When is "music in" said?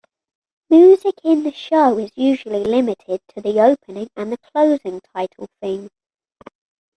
0.71-1.43